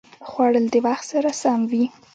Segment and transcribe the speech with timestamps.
[0.29, 1.85] خوړل د وخت سره سم وي